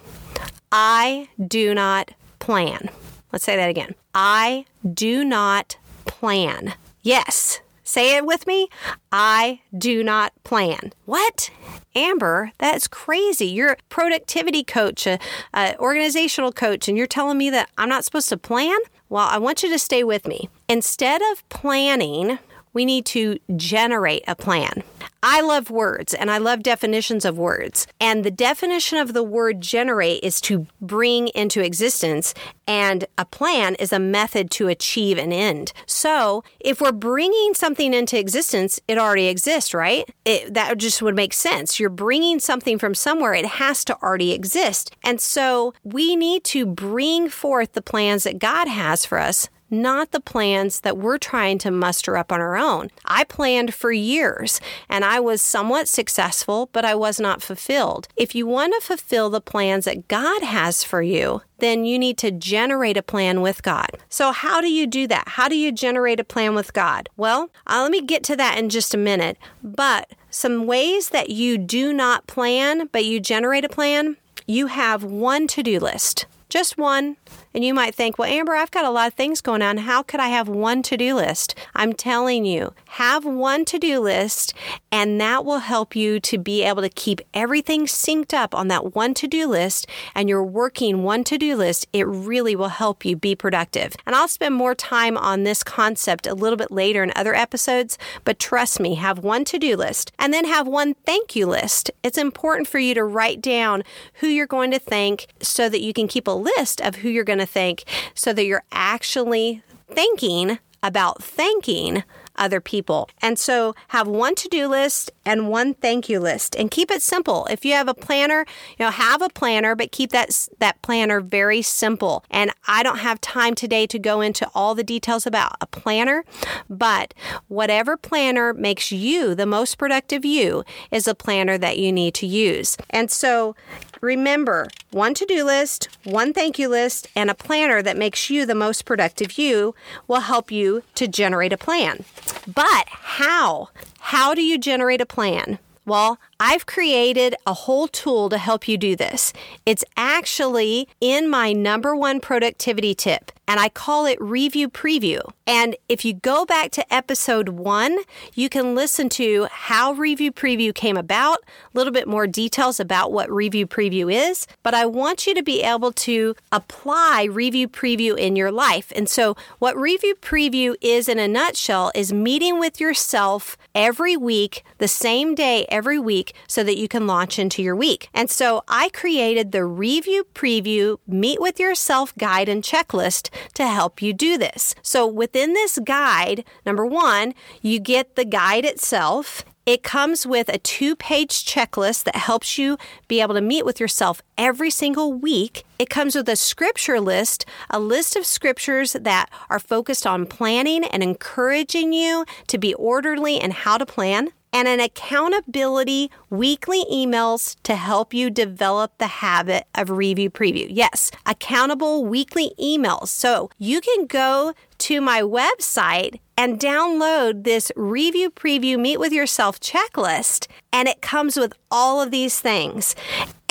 I 0.72 1.28
do 1.46 1.74
not 1.74 2.12
plan. 2.38 2.90
Let's 3.32 3.44
say 3.44 3.56
that 3.56 3.70
again. 3.70 3.94
I 4.14 4.64
do 4.92 5.24
not 5.24 5.76
plan. 6.04 6.74
Yes. 7.02 7.60
Say 7.90 8.16
it 8.16 8.24
with 8.24 8.46
me. 8.46 8.68
I 9.10 9.62
do 9.76 10.04
not 10.04 10.32
plan. 10.44 10.92
What? 11.06 11.50
Amber, 11.96 12.52
that's 12.58 12.86
crazy. 12.86 13.46
You're 13.46 13.72
a 13.72 13.76
productivity 13.88 14.62
coach, 14.62 15.08
a, 15.08 15.18
a, 15.52 15.76
organizational 15.76 16.52
coach, 16.52 16.86
and 16.86 16.96
you're 16.96 17.08
telling 17.08 17.36
me 17.36 17.50
that 17.50 17.68
I'm 17.76 17.88
not 17.88 18.04
supposed 18.04 18.28
to 18.28 18.36
plan? 18.36 18.78
Well, 19.08 19.26
I 19.28 19.38
want 19.38 19.64
you 19.64 19.70
to 19.70 19.78
stay 19.80 20.04
with 20.04 20.24
me. 20.24 20.48
Instead 20.68 21.20
of 21.32 21.48
planning, 21.48 22.38
we 22.72 22.84
need 22.84 23.06
to 23.06 23.40
generate 23.56 24.22
a 24.28 24.36
plan. 24.36 24.84
I 25.22 25.40
love 25.42 25.70
words 25.70 26.14
and 26.14 26.30
I 26.30 26.38
love 26.38 26.62
definitions 26.62 27.24
of 27.24 27.38
words. 27.38 27.86
And 28.00 28.24
the 28.24 28.30
definition 28.30 28.98
of 28.98 29.12
the 29.12 29.22
word 29.22 29.60
generate 29.60 30.24
is 30.24 30.40
to 30.42 30.66
bring 30.80 31.28
into 31.28 31.62
existence, 31.62 32.34
and 32.66 33.04
a 33.18 33.24
plan 33.24 33.74
is 33.74 33.92
a 33.92 33.98
method 33.98 34.50
to 34.52 34.68
achieve 34.68 35.18
an 35.18 35.32
end. 35.32 35.72
So 35.86 36.42
if 36.58 36.80
we're 36.80 36.92
bringing 36.92 37.54
something 37.54 37.92
into 37.92 38.18
existence, 38.18 38.80
it 38.88 38.96
already 38.96 39.26
exists, 39.26 39.74
right? 39.74 40.08
It, 40.24 40.54
that 40.54 40.78
just 40.78 41.02
would 41.02 41.16
make 41.16 41.32
sense. 41.32 41.78
You're 41.78 41.90
bringing 41.90 42.38
something 42.38 42.78
from 42.78 42.94
somewhere, 42.94 43.34
it 43.34 43.46
has 43.46 43.84
to 43.86 44.00
already 44.02 44.32
exist. 44.32 44.94
And 45.04 45.20
so 45.20 45.74
we 45.84 46.16
need 46.16 46.44
to 46.44 46.64
bring 46.64 47.28
forth 47.28 47.72
the 47.72 47.82
plans 47.82 48.24
that 48.24 48.38
God 48.38 48.68
has 48.68 49.04
for 49.04 49.18
us 49.18 49.48
not 49.70 50.10
the 50.10 50.20
plans 50.20 50.80
that 50.80 50.96
we're 50.96 51.18
trying 51.18 51.58
to 51.58 51.70
muster 51.70 52.16
up 52.16 52.32
on 52.32 52.40
our 52.40 52.56
own. 52.56 52.90
I 53.04 53.24
planned 53.24 53.74
for 53.74 53.92
years 53.92 54.60
and 54.88 55.04
I 55.04 55.20
was 55.20 55.42
somewhat 55.42 55.88
successful, 55.88 56.68
but 56.72 56.84
I 56.84 56.94
was 56.94 57.20
not 57.20 57.42
fulfilled. 57.42 58.08
If 58.16 58.34
you 58.34 58.46
want 58.46 58.74
to 58.74 58.86
fulfill 58.86 59.30
the 59.30 59.40
plans 59.40 59.84
that 59.84 60.08
God 60.08 60.42
has 60.42 60.82
for 60.82 61.02
you, 61.02 61.42
then 61.58 61.84
you 61.84 61.98
need 61.98 62.18
to 62.18 62.30
generate 62.30 62.96
a 62.96 63.02
plan 63.02 63.42
with 63.42 63.62
God. 63.62 63.90
So, 64.08 64.32
how 64.32 64.60
do 64.60 64.70
you 64.70 64.86
do 64.86 65.06
that? 65.08 65.28
How 65.28 65.48
do 65.48 65.56
you 65.56 65.72
generate 65.72 66.18
a 66.18 66.24
plan 66.24 66.54
with 66.54 66.72
God? 66.72 67.08
Well, 67.16 67.50
uh, 67.66 67.80
let 67.82 67.90
me 67.90 68.00
get 68.00 68.24
to 68.24 68.36
that 68.36 68.58
in 68.58 68.70
just 68.70 68.94
a 68.94 68.98
minute. 68.98 69.36
But 69.62 70.10
some 70.30 70.66
ways 70.66 71.10
that 71.10 71.30
you 71.30 71.58
do 71.58 71.92
not 71.92 72.26
plan, 72.26 72.88
but 72.92 73.04
you 73.04 73.20
generate 73.20 73.64
a 73.64 73.68
plan, 73.68 74.16
you 74.46 74.66
have 74.66 75.04
one 75.04 75.46
to 75.48 75.62
do 75.62 75.78
list. 75.78 76.26
Just 76.48 76.76
one. 76.76 77.16
And 77.52 77.64
you 77.64 77.74
might 77.74 77.94
think, 77.94 78.18
well, 78.18 78.30
Amber, 78.30 78.54
I've 78.54 78.70
got 78.70 78.84
a 78.84 78.90
lot 78.90 79.08
of 79.08 79.14
things 79.14 79.40
going 79.40 79.62
on. 79.62 79.78
How 79.78 80.02
could 80.02 80.20
I 80.20 80.28
have 80.28 80.48
one 80.48 80.82
to 80.82 80.96
do 80.96 81.14
list? 81.16 81.54
I'm 81.74 81.92
telling 81.92 82.44
you, 82.44 82.74
have 82.90 83.24
one 83.24 83.64
to 83.66 83.78
do 83.78 84.00
list, 84.00 84.54
and 84.92 85.20
that 85.20 85.44
will 85.44 85.58
help 85.58 85.96
you 85.96 86.20
to 86.20 86.38
be 86.38 86.62
able 86.62 86.82
to 86.82 86.88
keep 86.88 87.20
everything 87.34 87.86
synced 87.86 88.32
up 88.32 88.54
on 88.54 88.68
that 88.68 88.94
one 88.94 89.14
to 89.14 89.26
do 89.26 89.48
list 89.48 89.86
and 90.14 90.28
you're 90.28 90.44
working 90.44 91.02
one 91.02 91.24
to 91.24 91.38
do 91.38 91.56
list. 91.56 91.86
It 91.92 92.06
really 92.06 92.56
will 92.56 92.68
help 92.68 93.04
you 93.04 93.16
be 93.16 93.34
productive. 93.34 93.94
And 94.06 94.14
I'll 94.14 94.28
spend 94.28 94.54
more 94.54 94.74
time 94.74 95.16
on 95.16 95.44
this 95.44 95.62
concept 95.62 96.26
a 96.26 96.34
little 96.34 96.56
bit 96.56 96.70
later 96.70 97.02
in 97.02 97.12
other 97.16 97.34
episodes, 97.34 97.98
but 98.24 98.38
trust 98.38 98.80
me, 98.80 98.94
have 98.96 99.18
one 99.20 99.44
to 99.46 99.58
do 99.58 99.76
list 99.76 100.12
and 100.18 100.32
then 100.32 100.44
have 100.44 100.66
one 100.66 100.94
thank 101.06 101.36
you 101.36 101.46
list. 101.46 101.90
It's 102.02 102.18
important 102.18 102.68
for 102.68 102.78
you 102.78 102.94
to 102.94 103.04
write 103.04 103.40
down 103.40 103.82
who 104.14 104.26
you're 104.26 104.46
going 104.46 104.70
to 104.70 104.78
thank 104.78 105.26
so 105.40 105.68
that 105.68 105.80
you 105.80 105.92
can 105.92 106.08
keep 106.08 106.26
a 106.26 106.32
list 106.32 106.80
of 106.80 106.96
who 106.96 107.08
you're 107.08 107.19
going 107.24 107.38
to 107.38 107.46
thank 107.46 107.84
so 108.14 108.32
that 108.32 108.44
you're 108.44 108.64
actually 108.72 109.62
thinking 109.88 110.58
about 110.82 111.22
thanking 111.22 112.02
other 112.36 112.60
people. 112.60 113.08
And 113.20 113.38
so 113.38 113.74
have 113.88 114.08
one 114.08 114.34
to-do 114.34 114.66
list 114.66 115.10
and 115.26 115.48
one 115.48 115.74
thank 115.74 116.08
you 116.08 116.18
list 116.18 116.56
and 116.56 116.70
keep 116.70 116.90
it 116.90 117.02
simple. 117.02 117.46
If 117.50 117.64
you 117.64 117.74
have 117.74 117.86
a 117.86 117.94
planner, 117.94 118.46
you 118.78 118.86
know, 118.86 118.90
have 118.90 119.20
a 119.20 119.28
planner 119.28 119.76
but 119.76 119.92
keep 119.92 120.10
that 120.12 120.48
that 120.58 120.80
planner 120.80 121.20
very 121.20 121.60
simple. 121.60 122.24
And 122.30 122.50
I 122.66 122.82
don't 122.82 123.00
have 123.00 123.20
time 123.20 123.54
today 123.54 123.86
to 123.88 123.98
go 123.98 124.22
into 124.22 124.48
all 124.54 124.74
the 124.74 124.82
details 124.82 125.26
about 125.26 125.56
a 125.60 125.66
planner, 125.66 126.24
but 126.68 127.12
whatever 127.48 127.98
planner 127.98 128.54
makes 128.54 128.90
you 128.90 129.34
the 129.34 129.46
most 129.46 129.76
productive 129.76 130.24
you 130.24 130.64
is 130.90 131.06
a 131.06 131.14
planner 131.14 131.58
that 131.58 131.78
you 131.78 131.92
need 131.92 132.14
to 132.14 132.26
use. 132.26 132.78
And 132.88 133.10
so 133.10 133.54
Remember, 134.00 134.68
one 134.90 135.12
to 135.14 135.26
do 135.26 135.44
list, 135.44 135.88
one 136.04 136.32
thank 136.32 136.58
you 136.58 136.68
list, 136.68 137.08
and 137.14 137.30
a 137.30 137.34
planner 137.34 137.82
that 137.82 137.98
makes 137.98 138.30
you 138.30 138.46
the 138.46 138.54
most 138.54 138.84
productive 138.86 139.36
you 139.38 139.74
will 140.08 140.20
help 140.20 140.50
you 140.50 140.82
to 140.94 141.06
generate 141.06 141.52
a 141.52 141.58
plan. 141.58 142.04
But 142.46 142.86
how? 142.88 143.68
How 143.98 144.34
do 144.34 144.42
you 144.42 144.58
generate 144.58 145.02
a 145.02 145.06
plan? 145.06 145.58
Well, 145.84 146.18
I've 146.42 146.64
created 146.64 147.34
a 147.46 147.52
whole 147.52 147.86
tool 147.86 148.30
to 148.30 148.38
help 148.38 148.66
you 148.66 148.78
do 148.78 148.96
this. 148.96 149.34
It's 149.66 149.84
actually 149.94 150.88
in 150.98 151.28
my 151.28 151.52
number 151.52 151.94
one 151.94 152.18
productivity 152.18 152.94
tip, 152.94 153.30
and 153.46 153.60
I 153.60 153.68
call 153.68 154.06
it 154.06 154.18
Review 154.22 154.70
Preview. 154.70 155.20
And 155.46 155.76
if 155.88 156.02
you 156.02 156.14
go 156.14 156.46
back 156.46 156.70
to 156.72 156.94
episode 156.94 157.50
one, 157.50 157.98
you 158.34 158.48
can 158.48 158.74
listen 158.74 159.10
to 159.10 159.48
how 159.50 159.92
Review 159.92 160.32
Preview 160.32 160.74
came 160.74 160.96
about, 160.96 161.40
a 161.42 161.76
little 161.76 161.92
bit 161.92 162.08
more 162.08 162.26
details 162.26 162.80
about 162.80 163.12
what 163.12 163.30
Review 163.30 163.66
Preview 163.66 164.10
is. 164.10 164.46
But 164.62 164.72
I 164.72 164.86
want 164.86 165.26
you 165.26 165.34
to 165.34 165.42
be 165.42 165.62
able 165.62 165.92
to 165.92 166.36
apply 166.52 167.24
Review 167.24 167.68
Preview 167.68 168.16
in 168.16 168.34
your 168.34 168.52
life. 168.52 168.92
And 168.96 169.10
so, 169.10 169.36
what 169.58 169.76
Review 169.76 170.14
Preview 170.14 170.74
is 170.80 171.06
in 171.06 171.18
a 171.18 171.28
nutshell 171.28 171.92
is 171.94 172.14
meeting 172.14 172.58
with 172.58 172.80
yourself 172.80 173.58
every 173.74 174.16
week, 174.16 174.64
the 174.78 174.88
same 174.88 175.34
day 175.34 175.66
every 175.68 175.98
week 175.98 176.29
so 176.46 176.62
that 176.64 176.78
you 176.78 176.88
can 176.88 177.06
launch 177.06 177.38
into 177.38 177.62
your 177.62 177.76
week. 177.76 178.08
And 178.14 178.30
so 178.30 178.62
I 178.68 178.88
created 178.90 179.52
the 179.52 179.64
review 179.64 180.26
preview 180.34 180.98
meet 181.06 181.40
with 181.40 181.60
yourself 181.60 182.14
guide 182.16 182.48
and 182.48 182.62
checklist 182.62 183.30
to 183.54 183.66
help 183.66 184.02
you 184.02 184.12
do 184.12 184.38
this. 184.38 184.74
So 184.82 185.06
within 185.06 185.54
this 185.54 185.78
guide, 185.84 186.44
number 186.64 186.86
one, 186.86 187.34
you 187.62 187.78
get 187.78 188.16
the 188.16 188.24
guide 188.24 188.64
itself. 188.64 189.44
It 189.66 189.82
comes 189.82 190.26
with 190.26 190.48
a 190.48 190.58
two 190.58 190.96
page 190.96 191.44
checklist 191.44 192.04
that 192.04 192.16
helps 192.16 192.58
you 192.58 192.78
be 193.08 193.20
able 193.20 193.34
to 193.34 193.40
meet 193.40 193.64
with 193.64 193.78
yourself 193.78 194.22
every 194.36 194.70
single 194.70 195.12
week. 195.12 195.64
It 195.78 195.90
comes 195.90 196.16
with 196.16 196.28
a 196.28 196.34
scripture 196.34 196.98
list, 196.98 197.44
a 197.68 197.78
list 197.78 198.16
of 198.16 198.26
scriptures 198.26 198.94
that 198.94 199.30
are 199.48 199.58
focused 199.60 200.06
on 200.06 200.26
planning 200.26 200.84
and 200.84 201.02
encouraging 201.02 201.92
you 201.92 202.24
to 202.48 202.58
be 202.58 202.74
orderly 202.74 203.38
and 203.38 203.52
how 203.52 203.78
to 203.78 203.86
plan 203.86 204.30
and 204.52 204.68
an 204.68 204.80
accountability 204.80 206.10
weekly 206.28 206.84
emails 206.92 207.56
to 207.62 207.76
help 207.76 208.12
you 208.12 208.30
develop 208.30 208.92
the 208.98 209.06
habit 209.06 209.64
of 209.74 209.90
review 209.90 210.30
preview. 210.30 210.66
Yes, 210.68 211.10
accountable 211.26 212.04
weekly 212.04 212.52
emails. 212.60 213.08
So 213.08 213.50
you 213.58 213.80
can 213.80 214.06
go 214.06 214.54
to 214.78 215.00
my 215.00 215.22
website 215.22 216.20
and 216.36 216.58
download 216.58 217.44
this 217.44 217.70
review 217.76 218.30
preview 218.30 218.78
meet 218.78 218.98
with 218.98 219.12
yourself 219.12 219.60
checklist 219.60 220.46
and 220.72 220.88
it 220.88 221.02
comes 221.02 221.36
with 221.36 221.52
all 221.70 222.00
of 222.00 222.10
these 222.10 222.40
things 222.40 222.96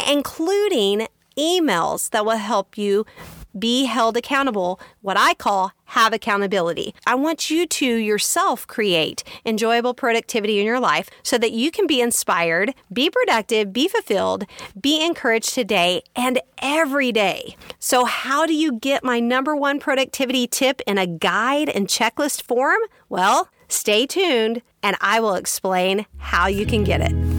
including 0.08 1.08
emails 1.38 2.10
that 2.10 2.26
will 2.26 2.38
help 2.38 2.78
you 2.80 3.06
be 3.60 3.86
held 3.86 4.18
accountable, 4.18 4.80
what 5.02 5.18
I 5.18 5.34
call 5.34 5.74
have 5.86 6.14
accountability. 6.14 6.94
I 7.06 7.16
want 7.16 7.50
you 7.50 7.66
to 7.66 7.86
yourself 7.86 8.68
create 8.68 9.24
enjoyable 9.46 9.94
productivity 9.94 10.60
in 10.60 10.66
your 10.66 10.80
life 10.80 11.10
so 11.24 11.38
that 11.40 11.52
you 11.52 11.72
can 11.72 11.88
be 11.88 12.00
inspired, 12.00 12.74
be 12.94 13.10
productive, 13.10 13.74
be 13.74 13.88
fulfilled, 13.88 14.46
be 14.80 15.04
encouraged 15.04 15.54
today 15.54 16.04
and 16.16 16.40
every 16.60 17.12
day. 17.12 17.56
So, 17.80 18.06
how 18.06 18.46
do 18.46 18.54
you 18.54 18.74
get 18.74 19.04
my 19.04 19.20
number 19.20 19.56
one 19.56 19.80
productivity 19.80 20.48
tip 20.48 20.82
in 20.86 20.98
a 20.98 21.08
guide 21.08 21.70
and 21.70 21.88
checklist 21.88 22.44
form? 22.44 22.80
Well, 23.10 23.50
stay 23.68 24.06
tuned 24.06 24.62
and 24.84 24.96
I 25.02 25.20
will 25.20 25.36
explain 25.36 26.06
how 26.18 26.48
you 26.48 26.66
can 26.66 26.84
get 26.84 27.02
it. 27.02 27.39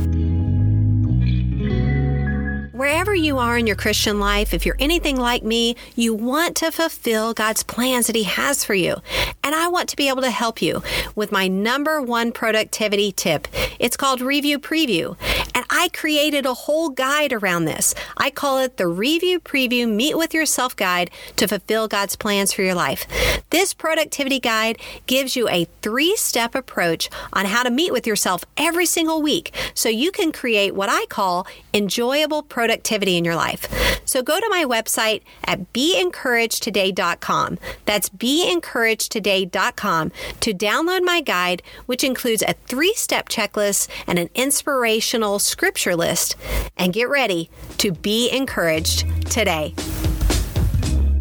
Wherever 2.81 3.15
you 3.15 3.37
are 3.37 3.59
in 3.59 3.67
your 3.67 3.77
Christian 3.77 4.21
life, 4.21 4.55
if 4.55 4.65
you're 4.65 4.75
anything 4.79 5.19
like 5.19 5.43
me, 5.43 5.77
you 5.97 6.15
want 6.15 6.57
to 6.57 6.71
fulfill 6.71 7.35
God's 7.35 7.63
plans 7.63 8.07
that 8.07 8.17
He 8.17 8.23
has 8.23 8.65
for 8.65 8.73
you. 8.73 8.97
And 9.45 9.55
I 9.55 9.69
want 9.69 9.91
to 9.91 9.97
be 9.97 10.09
able 10.09 10.23
to 10.23 10.31
help 10.31 10.63
you 10.63 10.83
with 11.15 11.31
my 11.31 11.47
number 11.47 12.01
one 12.01 12.33
productivity 12.33 13.13
tip. 13.13 13.49
It's 13.79 13.99
called 13.99 14.23
Review 14.23 14.59
Preview. 14.59 15.19
And 15.55 15.67
I 15.81 15.89
created 15.89 16.45
a 16.45 16.53
whole 16.53 16.91
guide 16.91 17.33
around 17.33 17.65
this. 17.65 17.95
I 18.19 18.29
call 18.29 18.59
it 18.59 18.77
the 18.77 18.87
Review 18.87 19.41
Preview 19.41 19.91
Meet 19.91 20.15
with 20.15 20.35
Yourself 20.35 20.77
Guide 20.77 21.11
to 21.37 21.49
fulfill 21.49 21.89
God's 21.89 22.17
plans 22.17 22.53
for 22.53 22.61
your 22.61 22.75
life. 22.75 23.07
This 23.49 23.73
productivity 23.73 24.41
guide 24.41 24.77
gives 25.07 25.37
you 25.37 25.49
a 25.49 25.65
three 25.81 26.17
step 26.17 26.55
approach 26.55 27.09
on 27.33 27.47
how 27.47 27.63
to 27.63 27.71
meet 27.71 27.95
with 27.95 28.07
yourself 28.07 28.45
every 28.59 28.85
single 28.85 29.23
week 29.23 29.55
so 29.73 29.89
you 29.89 30.13
can 30.13 30.33
create 30.33 30.75
what 30.75 30.91
I 30.91 31.07
call 31.07 31.47
enjoyable 31.73 32.43
productivity 32.43 33.17
in 33.17 33.25
your 33.25 33.37
life. 33.37 33.67
So 34.05 34.23
go 34.23 34.39
to 34.39 34.49
my 34.51 34.65
website 34.65 35.23
at 35.45 35.73
beencouragedtoday.com. 35.73 37.59
That's 37.87 38.11
beencouragedtoday.com 38.11 40.13
to 40.41 40.53
download 40.53 41.05
my 41.05 41.23
guide, 41.23 41.63
which 41.87 42.05
includes 42.05 42.43
a 42.43 42.53
three 42.67 42.93
step 42.95 43.31
checklist 43.31 43.89
and 44.07 44.19
an 44.19 44.29
inspirational 44.35 45.39
scripture 45.71 45.95
list. 45.95 46.35
And 46.77 46.93
get 46.93 47.09
ready 47.09 47.49
to 47.79 47.93
be 47.93 48.29
encouraged 48.31 49.07
today. 49.31 49.73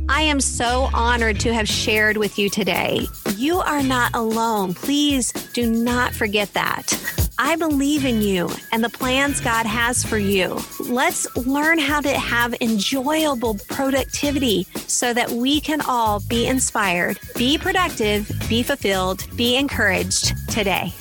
I 0.09 0.21
am 0.21 0.41
so 0.41 0.89
honored 0.91 1.39
to 1.41 1.53
have 1.53 1.67
shared 1.67 2.17
with 2.17 2.39
you 2.39 2.49
today. 2.49 3.05
You 3.35 3.59
are 3.59 3.83
not 3.83 4.15
alone. 4.15 4.73
Please 4.73 5.31
do 5.53 5.69
not 5.69 6.15
forget 6.15 6.51
that. 6.53 6.91
I 7.38 7.57
believe 7.57 8.05
in 8.05 8.23
you 8.23 8.49
and 8.71 8.83
the 8.83 8.89
plans 8.89 9.39
God 9.39 9.67
has 9.67 10.03
for 10.03 10.17
you. 10.17 10.59
Let's 10.79 11.27
learn 11.38 11.77
how 11.77 12.01
to 12.01 12.09
have 12.09 12.55
enjoyable 12.59 13.55
productivity 13.69 14.65
so 14.88 15.13
that 15.13 15.29
we 15.29 15.62
can 15.62 15.79
all 15.81 16.21
be 16.27 16.47
inspired, 16.47 17.19
be 17.35 17.59
productive, 17.59 18.27
be 18.49 18.63
fulfilled, 18.63 19.23
be 19.38 19.55
encouraged 19.55 20.33
today. 20.49 20.91